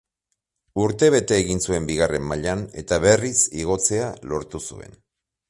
Urtebete 0.85 1.37
egin 1.41 1.61
zuen 1.69 1.85
bigarren 1.89 2.25
mailan 2.31 2.65
eta 2.85 2.99
berriz 3.05 3.35
igotzea 3.67 4.09
lortu 4.33 4.65
zuen. 4.71 4.99